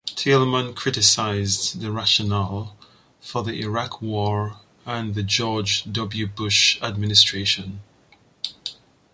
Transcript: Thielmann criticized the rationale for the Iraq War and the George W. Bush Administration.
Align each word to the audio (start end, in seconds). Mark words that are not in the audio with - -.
Thielmann 0.07 0.75
criticized 0.75 1.79
the 1.79 1.91
rationale 1.91 2.75
for 3.19 3.43
the 3.43 3.51
Iraq 3.59 4.01
War 4.01 4.57
and 4.83 5.13
the 5.13 5.21
George 5.21 5.83
W. 5.93 6.25
Bush 6.25 6.81
Administration. 6.81 7.81